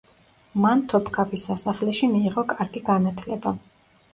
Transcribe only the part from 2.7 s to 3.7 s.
განათლება.